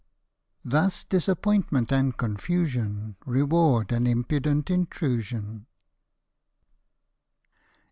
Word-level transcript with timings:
Thus 0.65 1.03
disappointment 1.03 1.91
and 1.91 2.17
confusion 2.17 3.17
Reward 3.23 3.91
an 3.91 4.07
impudent 4.07 4.71
intrusion. 4.71 5.67